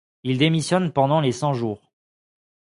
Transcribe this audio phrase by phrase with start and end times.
[0.23, 1.91] Il démissionne pendant les Cent-Jours.